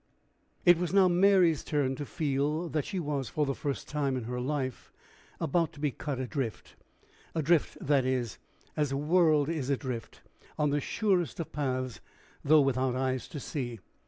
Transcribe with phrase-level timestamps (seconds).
[0.65, 4.23] It was now Mary's turn to feel that she was, for the first time in
[4.23, 4.91] her life,
[5.39, 6.75] about to be cut adrift
[7.35, 8.39] adrift, that is,
[8.75, 10.21] as a world is adrift,
[10.57, 11.99] on the surest of paths,
[12.43, 13.77] though without eyes to see.